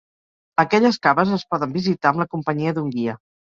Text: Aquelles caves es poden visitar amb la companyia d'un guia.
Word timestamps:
Aquelles 0.63 0.97
caves 1.03 1.35
es 1.37 1.45
poden 1.53 1.77
visitar 1.77 2.11
amb 2.13 2.25
la 2.25 2.29
companyia 2.35 2.77
d'un 2.81 2.93
guia. 2.99 3.19